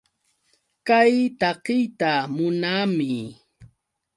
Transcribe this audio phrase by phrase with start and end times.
[0.87, 3.11] Kay takiyta munaami.